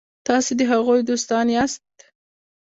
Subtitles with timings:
[0.27, 1.85] تاسي د هغوی دوستان یاست.